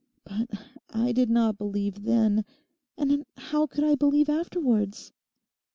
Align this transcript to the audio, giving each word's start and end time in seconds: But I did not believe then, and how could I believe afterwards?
But 0.23 0.49
I 0.89 1.11
did 1.11 1.29
not 1.29 1.59
believe 1.59 2.01
then, 2.05 2.43
and 2.97 3.23
how 3.37 3.67
could 3.67 3.83
I 3.83 3.93
believe 3.93 4.29
afterwards? 4.29 5.11